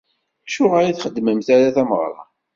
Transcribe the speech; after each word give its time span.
Acuɣer 0.47 0.83
ur 0.89 0.93
txeddmemt 0.95 1.47
ara 1.55 1.75
tameɣra? 1.75 2.21